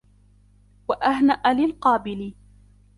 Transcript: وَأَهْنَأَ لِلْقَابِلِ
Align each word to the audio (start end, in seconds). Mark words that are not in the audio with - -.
وَأَهْنَأَ 0.87 1.41
لِلْقَابِلِ 1.53 2.35